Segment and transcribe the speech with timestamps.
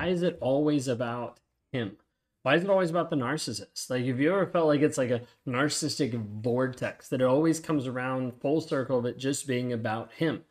[0.00, 1.40] why is it always about
[1.72, 1.98] him?
[2.42, 3.90] Why is it always about the narcissist?
[3.90, 7.86] Like, have you ever felt like it's like a narcissistic vortex that it always comes
[7.86, 10.44] around full circle of it just being about him?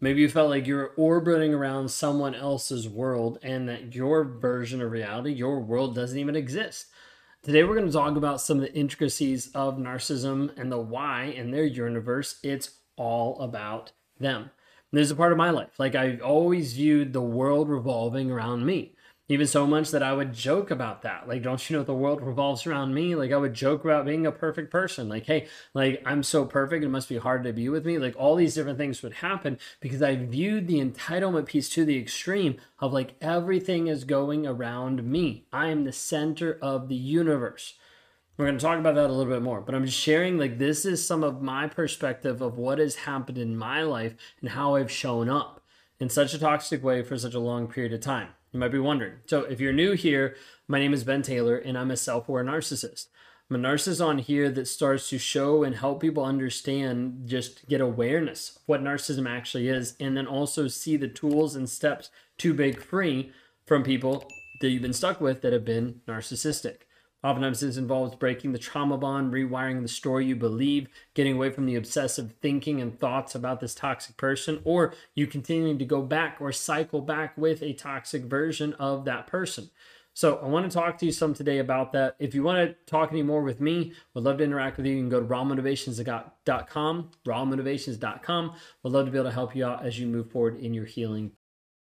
[0.00, 4.90] Maybe you felt like you're orbiting around someone else's world and that your version of
[4.90, 6.86] reality, your world doesn't even exist.
[7.44, 11.26] Today, we're going to talk about some of the intricacies of narcissism and the why
[11.26, 12.40] in their universe.
[12.42, 14.50] It's all about them.
[14.90, 15.78] And there's a part of my life.
[15.78, 18.92] Like, I've always viewed the world revolving around me
[19.28, 21.28] even so much that I would joke about that.
[21.28, 23.14] Like, don't you know the world revolves around me?
[23.14, 25.08] Like, I would joke about being a perfect person.
[25.08, 27.98] Like, hey, like I'm so perfect, it must be hard to be with me.
[27.98, 31.98] Like, all these different things would happen because I viewed the entitlement piece to the
[31.98, 35.44] extreme of like everything is going around me.
[35.52, 37.74] I am the center of the universe.
[38.38, 40.58] We're going to talk about that a little bit more, but I'm just sharing like
[40.58, 44.76] this is some of my perspective of what has happened in my life and how
[44.76, 45.60] I've shown up
[45.98, 48.28] in such a toxic way for such a long period of time.
[48.52, 49.14] You might be wondering.
[49.26, 50.36] So, if you're new here,
[50.68, 53.08] my name is Ben Taylor, and I'm a self aware narcissist.
[53.50, 57.80] I'm a narcissist on here that starts to show and help people understand, just get
[57.80, 62.54] awareness of what narcissism actually is, and then also see the tools and steps to
[62.54, 63.32] break free
[63.66, 64.28] from people
[64.60, 66.82] that you've been stuck with that have been narcissistic.
[67.24, 71.66] Oftentimes, this involves breaking the trauma bond, rewiring the story you believe, getting away from
[71.66, 76.36] the obsessive thinking and thoughts about this toxic person, or you continuing to go back
[76.40, 79.70] or cycle back with a toxic version of that person.
[80.14, 82.14] So, I want to talk to you some today about that.
[82.20, 84.94] If you want to talk any more with me, would love to interact with you.
[84.94, 88.52] You can go to rawmotivations.com, rawmotivations.com.
[88.82, 90.86] Would love to be able to help you out as you move forward in your
[90.86, 91.32] healing.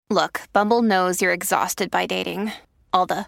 [0.09, 2.51] Look, Bumble knows you're exhausted by dating.
[2.91, 3.27] All the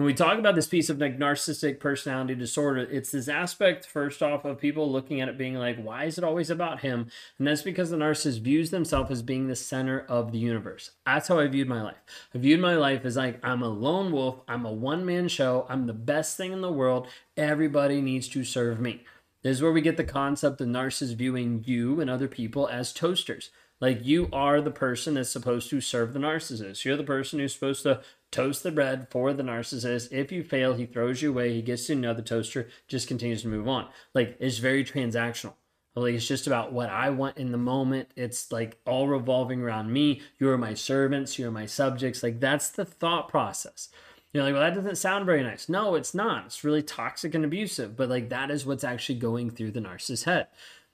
[0.00, 4.22] when we talk about this piece of like narcissistic personality disorder, it's this aspect first
[4.22, 7.10] off of people looking at it being like, why is it always about him?
[7.36, 10.92] And that's because the narcissist views themselves as being the center of the universe.
[11.04, 12.00] That's how I viewed my life.
[12.34, 15.66] I viewed my life as like I'm a lone wolf, I'm a one man show,
[15.68, 17.06] I'm the best thing in the world.
[17.36, 19.04] Everybody needs to serve me.
[19.42, 22.94] This is where we get the concept of narcissists viewing you and other people as
[22.94, 23.50] toasters.
[23.80, 26.84] Like you are the person that's supposed to serve the narcissist.
[26.84, 30.12] You're the person who's supposed to toast the bread for the narcissist.
[30.12, 31.52] If you fail, he throws you away.
[31.52, 33.88] He gets to another toaster, just continues to move on.
[34.14, 35.54] Like it's very transactional.
[35.94, 38.10] Like it's just about what I want in the moment.
[38.16, 40.22] It's like all revolving around me.
[40.38, 41.38] You are my servants.
[41.38, 42.22] You are my subjects.
[42.22, 43.88] Like that's the thought process.
[44.32, 45.68] You're like, well, that doesn't sound very nice.
[45.68, 46.46] No, it's not.
[46.46, 47.96] It's really toxic and abusive.
[47.96, 50.46] But like that is what's actually going through the narcissist's head.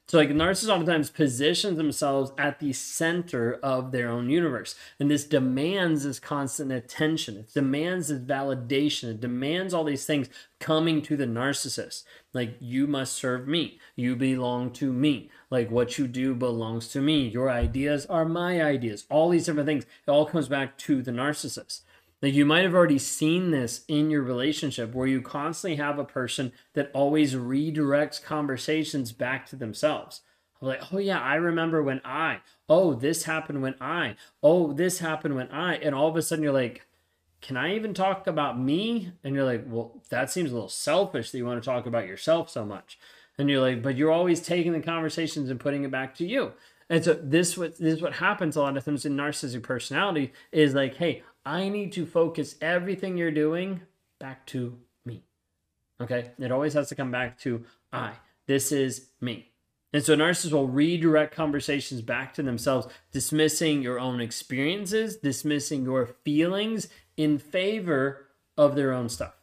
[0.09, 4.77] So, like, narcissists oftentimes position themselves at the center of their own universe.
[5.01, 7.39] And this demands this constant attention.
[7.39, 9.11] It demands this validation.
[9.11, 10.29] It demands all these things
[10.61, 12.05] coming to the narcissist.
[12.33, 13.81] Like, you must serve me.
[13.97, 15.29] You belong to me.
[15.51, 17.27] Like, what you do belongs to me.
[17.27, 19.07] Your ideas are my ideas.
[19.11, 19.87] All these different things.
[20.07, 21.81] It all comes back to the narcissist.
[22.23, 26.05] Like you might have already seen this in your relationship where you constantly have a
[26.05, 30.23] person that always redirects conversations back to themselves.
[30.61, 35.37] Like, oh yeah, I remember when I, oh, this happened when I, oh, this happened
[35.37, 36.87] when I, and all of a sudden you're like,
[37.43, 39.13] can I even talk about me?
[39.23, 42.07] And you're like, well, that seems a little selfish that you want to talk about
[42.07, 42.99] yourself so much.
[43.39, 46.53] And you're like, but you're always taking the conversations and putting it back to you.
[46.89, 50.33] And so this what this is what happens a lot of times in narcissistic personality
[50.53, 53.81] is like, hey, I need to focus everything you're doing
[54.19, 55.23] back to me.
[56.01, 56.33] Okay?
[56.41, 58.13] It always has to come back to I.
[58.47, 59.53] This is me.
[59.93, 66.07] And so narcissists will redirect conversations back to themselves, dismissing your own experiences, dismissing your
[66.25, 68.27] feelings in favor
[68.59, 69.35] of their own stuff,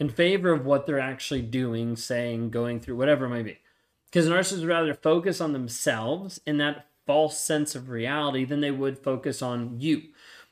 [0.00, 3.58] in favor of what they're actually doing, saying, going through, whatever it might be.
[4.06, 8.70] Because narcissists would rather focus on themselves in that false sense of reality than they
[8.70, 10.02] would focus on you.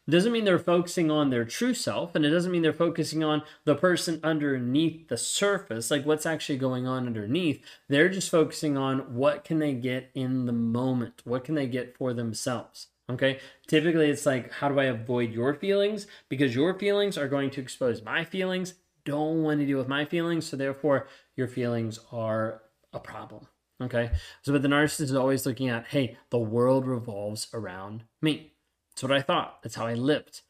[0.08, 3.42] Doesn't mean they're focusing on their true self, and it doesn't mean they're focusing on
[3.64, 7.62] the person underneath the surface, like what's actually going on underneath.
[7.88, 11.96] They're just focusing on what can they get in the moment, what can they get
[11.96, 12.88] for themselves.
[13.10, 13.40] Okay.
[13.66, 16.06] Typically, it's like, how do I avoid your feelings?
[16.28, 18.74] Because your feelings are going to expose my feelings.
[19.04, 20.46] Don't want to deal with my feelings.
[20.46, 22.62] So, therefore, your feelings are
[22.92, 23.48] a problem.
[23.82, 24.12] Okay.
[24.42, 28.52] So, but the narcissist is always looking at, hey, the world revolves around me.
[28.90, 29.62] That's what I thought.
[29.62, 30.42] That's how I lived.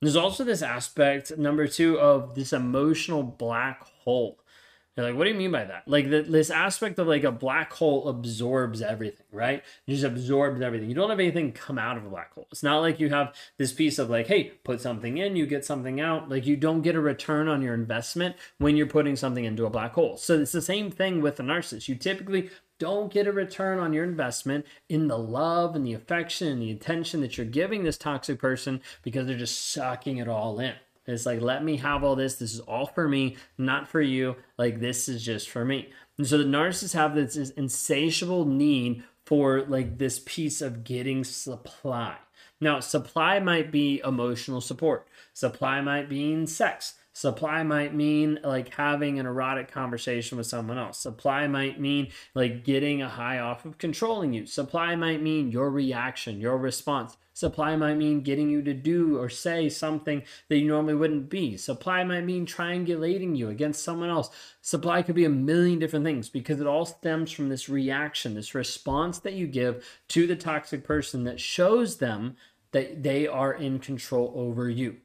[0.00, 4.38] There's also this aspect, number two, of this emotional black hole.
[4.96, 5.86] You're like, what do you mean by that?
[5.86, 9.62] Like the, this aspect of like a black hole absorbs everything, right?
[9.86, 10.88] It just absorbs everything.
[10.88, 12.48] You don't have anything come out of a black hole.
[12.50, 15.66] It's not like you have this piece of like, hey, put something in, you get
[15.66, 16.30] something out.
[16.30, 19.70] Like you don't get a return on your investment when you're putting something into a
[19.70, 20.16] black hole.
[20.16, 21.88] So it's the same thing with a narcissist.
[21.88, 22.48] You typically
[22.78, 26.70] don't get a return on your investment in the love and the affection and the
[26.70, 30.74] attention that you're giving this toxic person because they're just sucking it all in.
[31.06, 32.36] It's like, let me have all this.
[32.36, 34.36] This is all for me, not for you.
[34.58, 35.90] Like, this is just for me.
[36.18, 41.24] And so the narcissists have this, this insatiable need for like this piece of getting
[41.24, 42.16] supply.
[42.60, 49.18] Now, supply might be emotional support, supply might mean sex, Supply might mean like having
[49.18, 50.98] an erotic conversation with someone else.
[50.98, 54.44] Supply might mean like getting a high off of controlling you.
[54.44, 57.16] Supply might mean your reaction, your response.
[57.36, 61.58] Supply might mean getting you to do or say something that you normally wouldn't be.
[61.58, 64.30] Supply might mean triangulating you against someone else.
[64.62, 68.54] Supply could be a million different things because it all stems from this reaction, this
[68.54, 72.38] response that you give to the toxic person that shows them
[72.72, 74.96] that they are in control over you.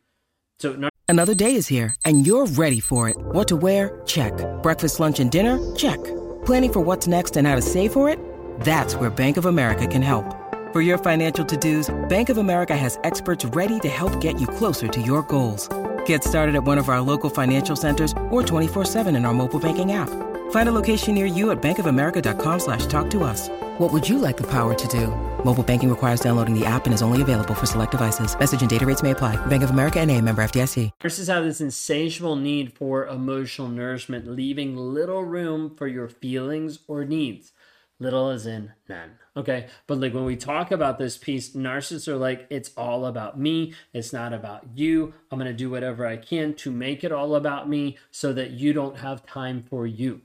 [0.62, 3.18] So, Another day is here, and you're ready for it.
[3.20, 4.02] What to wear?
[4.06, 4.32] Check.
[4.64, 5.60] Breakfast, lunch, and dinner?
[5.76, 6.02] Check.
[6.46, 8.18] Planning for what's next and how to save for it?
[8.62, 10.41] That's where Bank of America can help.
[10.72, 14.88] For your financial to-dos, Bank of America has experts ready to help get you closer
[14.88, 15.68] to your goals.
[16.06, 19.92] Get started at one of our local financial centers or 24-7 in our mobile banking
[19.92, 20.08] app.
[20.52, 23.50] Find a location near you at bankofamerica.com slash talk to us.
[23.80, 25.08] What would you like the power to do?
[25.44, 28.34] Mobile banking requires downloading the app and is only available for select devices.
[28.40, 29.36] Message and data rates may apply.
[29.48, 30.90] Bank of America and a member FDIC.
[31.04, 37.04] Nurses have this insatiable need for emotional nourishment, leaving little room for your feelings or
[37.04, 37.52] needs.
[38.00, 39.21] Little as in none.
[39.36, 39.68] Okay.
[39.88, 43.74] But like when we talk about this piece, narcissists are like, it's all about me.
[43.94, 45.14] It's not about you.
[45.32, 48.52] I'm going to do whatever I can to make it all about me so that
[48.52, 50.22] you don't have time for you.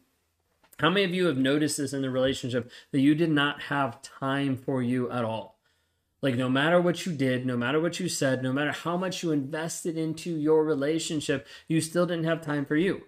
[0.78, 4.02] How many of you have noticed this in the relationship that you did not have
[4.02, 5.56] time for you at all?
[6.20, 9.22] Like, no matter what you did, no matter what you said, no matter how much
[9.22, 13.04] you invested into your relationship, you still didn't have time for you.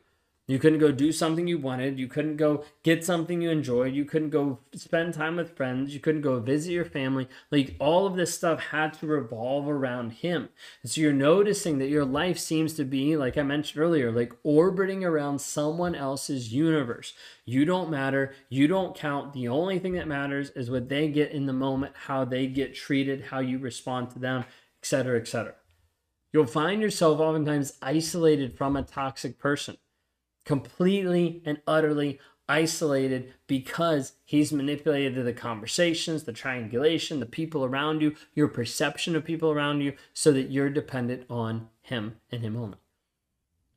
[0.49, 1.99] You couldn't go do something you wanted.
[1.99, 3.93] You couldn't go get something you enjoyed.
[3.93, 5.93] You couldn't go spend time with friends.
[5.93, 7.29] You couldn't go visit your family.
[7.51, 10.49] Like all of this stuff had to revolve around him.
[10.83, 14.33] And so you're noticing that your life seems to be, like I mentioned earlier, like
[14.43, 17.13] orbiting around someone else's universe.
[17.45, 18.35] You don't matter.
[18.49, 19.35] You don't count.
[19.35, 22.75] The only thing that matters is what they get in the moment, how they get
[22.75, 24.47] treated, how you respond to them,
[24.83, 25.57] etc., etc.
[26.33, 29.77] You'll find yourself oftentimes isolated from a toxic person
[30.49, 32.19] completely and utterly
[32.49, 39.27] isolated because he's manipulated the conversations, the triangulation, the people around you, your perception of
[39.27, 42.79] people around you, so that you're dependent on him and him only.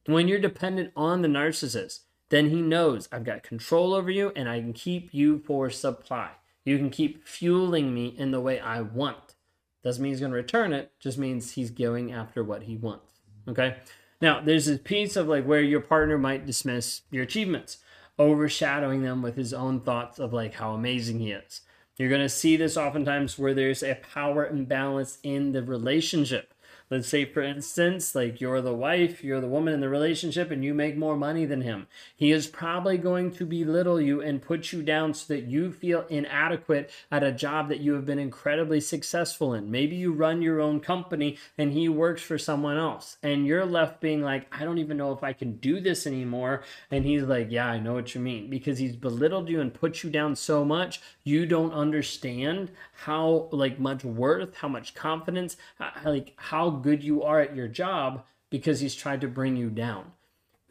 [0.05, 4.47] When you're dependent on the narcissist, then he knows I've got control over you and
[4.47, 6.29] I can keep you for supply.
[6.63, 9.35] You can keep fueling me in the way I want.
[9.83, 13.19] Doesn't mean he's going to return it, just means he's going after what he wants.
[13.49, 13.75] Okay?
[14.21, 17.79] Now, there's this piece of like where your partner might dismiss your achievements,
[18.19, 21.61] overshadowing them with his own thoughts of like how amazing he is.
[21.97, 26.53] You're going to see this oftentimes where there's a power imbalance in the relationship.
[26.91, 30.61] Let's say, for instance, like you're the wife, you're the woman in the relationship, and
[30.61, 31.87] you make more money than him.
[32.13, 36.05] He is probably going to belittle you and put you down so that you feel
[36.09, 39.71] inadequate at a job that you have been incredibly successful in.
[39.71, 44.01] Maybe you run your own company and he works for someone else, and you're left
[44.01, 46.63] being like, I don't even know if I can do this anymore.
[46.91, 48.49] And he's like, Yeah, I know what you mean.
[48.49, 52.69] Because he's belittled you and put you down so much, you don't understand
[53.05, 57.67] how like much worth, how much confidence, uh, like how good you are at your
[57.67, 60.11] job because he's tried to bring you down.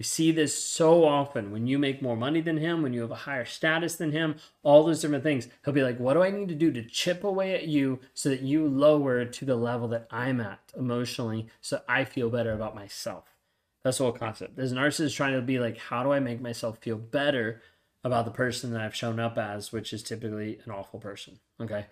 [0.01, 3.11] We see this so often when you make more money than him, when you have
[3.11, 5.47] a higher status than him, all those different things.
[5.63, 8.31] He'll be like, What do I need to do to chip away at you so
[8.31, 12.75] that you lower to the level that I'm at emotionally so I feel better about
[12.75, 13.37] myself?
[13.85, 14.57] That's the whole concept.
[14.57, 17.61] This narcissist trying to be like, How do I make myself feel better
[18.03, 21.41] about the person that I've shown up as, which is typically an awful person?
[21.61, 21.85] Okay.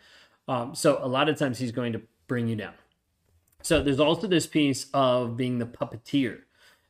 [0.49, 2.73] Um, so a lot of times he's going to bring you down.
[3.63, 6.43] So there's also this piece of being the puppeteer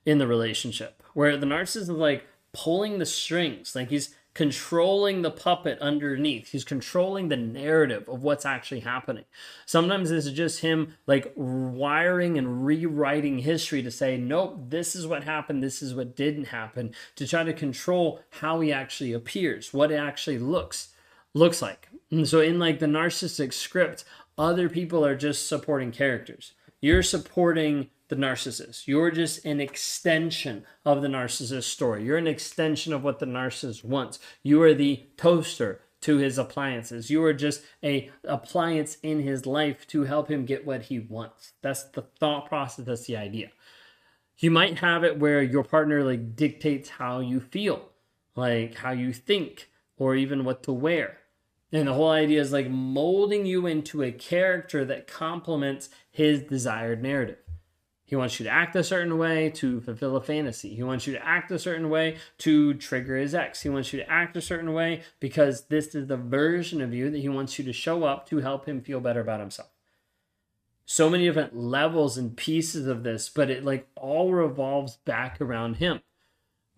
[0.04, 5.30] in the relationship where the narcissist is like pulling the strings, like he's controlling the
[5.32, 6.52] puppet underneath.
[6.52, 9.24] He's controlling the narrative of what's actually happening.
[9.66, 15.08] Sometimes this is just him like wiring and rewriting history to say, nope, this is
[15.08, 19.74] what happened, this is what didn't happen, to try to control how he actually appears,
[19.74, 20.90] what it actually looks
[21.34, 21.88] looks like.
[22.10, 24.04] And so in like the narcissistic script,
[24.38, 26.52] other people are just supporting characters.
[26.80, 28.86] You're supporting the narcissist.
[28.86, 32.04] You're just an extension of the narcissist story.
[32.04, 34.18] You're an extension of what the narcissist wants.
[34.42, 37.10] You are the toaster to his appliances.
[37.10, 41.52] You are just a appliance in his life to help him get what he wants.
[41.62, 43.50] That's the thought process, that's the idea.
[44.38, 47.88] You might have it where your partner like dictates how you feel,
[48.36, 51.18] like how you think, or even what to wear.
[51.72, 57.02] And the whole idea is like molding you into a character that complements his desired
[57.02, 57.38] narrative.
[58.04, 60.74] He wants you to act a certain way to fulfill a fantasy.
[60.74, 63.60] He wants you to act a certain way to trigger his ex.
[63.60, 67.10] He wants you to act a certain way because this is the version of you
[67.10, 69.68] that he wants you to show up to help him feel better about himself.
[70.86, 75.74] So many different levels and pieces of this, but it like all revolves back around
[75.74, 76.00] him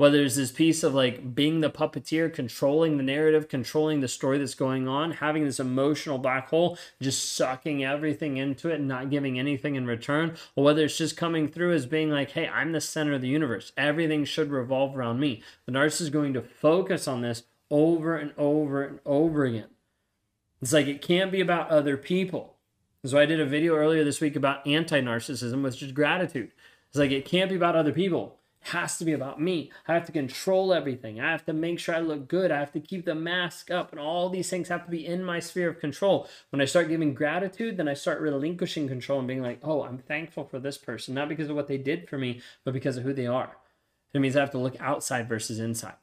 [0.00, 4.38] whether it's this piece of like being the puppeteer, controlling the narrative, controlling the story
[4.38, 9.10] that's going on, having this emotional black hole, just sucking everything into it and not
[9.10, 12.72] giving anything in return, or whether it's just coming through as being like, hey, I'm
[12.72, 13.72] the center of the universe.
[13.76, 15.42] Everything should revolve around me.
[15.66, 19.68] The narcissist is going to focus on this over and over and over again.
[20.62, 22.56] It's like it can't be about other people.
[23.04, 26.52] So I did a video earlier this week about anti-narcissism, which is gratitude.
[26.88, 29.72] It's like it can't be about other people has to be about me.
[29.88, 31.20] I have to control everything.
[31.20, 32.50] I have to make sure I look good.
[32.50, 35.24] I have to keep the mask up, and all these things have to be in
[35.24, 36.28] my sphere of control.
[36.50, 39.98] When I start giving gratitude, then I start relinquishing control and being like, oh, I'm
[39.98, 43.04] thankful for this person, not because of what they did for me, but because of
[43.04, 43.56] who they are.
[44.12, 45.94] It means I have to look outside versus inside.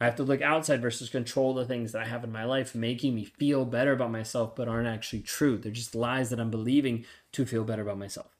[0.00, 2.74] I have to look outside versus control the things that I have in my life,
[2.74, 5.56] making me feel better about myself, but aren't actually true.
[5.56, 8.36] They're just lies that I'm believing to feel better about myself.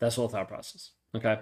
[0.00, 0.90] That's the whole thought process.
[1.14, 1.38] Okay.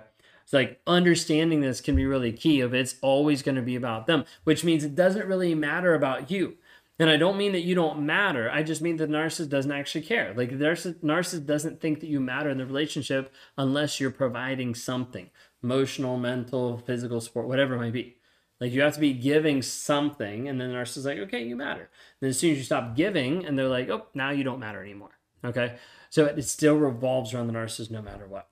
[0.48, 4.06] It's like understanding this can be really key of it's always going to be about
[4.06, 6.56] them, which means it doesn't really matter about you.
[6.98, 8.50] And I don't mean that you don't matter.
[8.50, 10.32] I just mean the narcissist doesn't actually care.
[10.34, 14.74] Like the narcissist, narcissist doesn't think that you matter in the relationship unless you're providing
[14.74, 15.28] something
[15.62, 18.16] emotional, mental, physical support, whatever it might be.
[18.58, 21.56] Like you have to be giving something, and then the narcissist is like, okay, you
[21.56, 21.82] matter.
[21.82, 21.90] And
[22.20, 24.82] then as soon as you stop giving, and they're like, oh, now you don't matter
[24.82, 25.18] anymore.
[25.44, 25.74] Okay.
[26.08, 28.48] So it still revolves around the narcissist no matter what.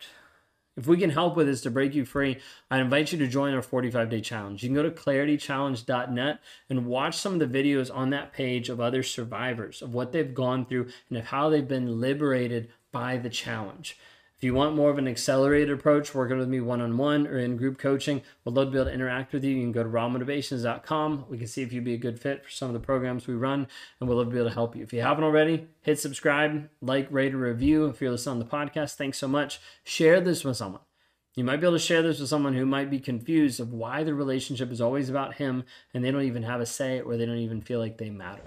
[0.77, 2.39] If we can help with this to break you free,
[2.71, 4.63] I invite you to join our 45 day challenge.
[4.63, 8.79] You can go to claritychallenge.net and watch some of the videos on that page of
[8.79, 13.31] other survivors, of what they've gone through, and of how they've been liberated by the
[13.31, 13.97] challenge.
[14.37, 17.39] If you want more of an accelerated approach, working with me one on one or
[17.39, 19.57] in group coaching, we'd love to be able to interact with you.
[19.57, 21.25] You can go to rawmotivations.com.
[21.31, 23.35] We can see if you'd be a good fit for some of the programs we
[23.35, 23.67] run,
[23.99, 24.83] and we'd love to be able to help you.
[24.83, 27.87] If you haven't already, hit subscribe, like, rate, or review.
[27.87, 29.59] If you're listening on the podcast, thanks so much.
[29.85, 30.83] Share this with someone.
[31.35, 34.05] You might be able to share this with someone who might be confused of why
[34.05, 35.65] the relationship is always about him
[35.95, 38.43] and they don't even have a say or they don't even feel like they matter.